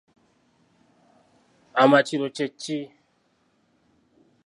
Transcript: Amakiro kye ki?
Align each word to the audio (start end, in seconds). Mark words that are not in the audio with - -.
Amakiro 1.81 2.25
kye 2.35 2.47
ki? 2.61 2.79